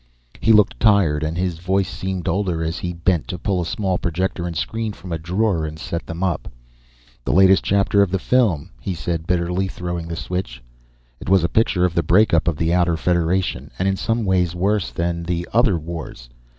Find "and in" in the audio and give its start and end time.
13.77-13.95